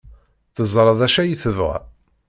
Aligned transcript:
Teẓra 0.55 0.93
d 0.99 1.01
acu 1.05 1.19
ay 1.21 1.31
tebɣa. 1.41 1.77